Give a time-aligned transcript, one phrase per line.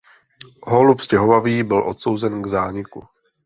[0.63, 3.07] Holub stěhovavý byl odsouzen k zániku.